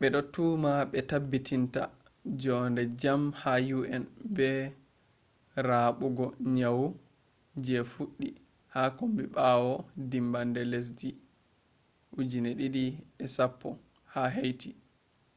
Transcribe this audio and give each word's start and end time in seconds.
bedo 0.00 0.20
tuma 0.32 0.72
be 0.90 0.98
tabbitinta 1.10 1.82
jo’ende 2.42 2.82
jam 3.00 3.22
ha 3.40 3.52
un 3.78 4.02
be 4.34 4.48
rabugo 5.68 6.26
nyawu 6.56 6.84
je 7.64 7.76
fuddi 7.92 8.28
ha 8.72 8.82
kombi 8.96 9.24
bawo 9.36 9.72
dimmbande 10.10 10.62
lesdi 10.72 11.10
2010,ha 12.16 14.22
haiti 14.36 14.70